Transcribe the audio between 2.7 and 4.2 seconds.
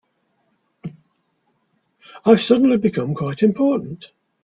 become quite important.